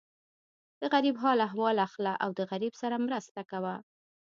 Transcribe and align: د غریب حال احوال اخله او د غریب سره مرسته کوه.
د 0.81 0.83
غریب 0.93 1.15
حال 1.23 1.39
احوال 1.47 1.77
اخله 1.87 2.13
او 2.23 2.29
د 2.37 2.39
غریب 2.51 2.73
سره 2.81 2.95
مرسته 3.05 3.41
کوه. 3.51 3.75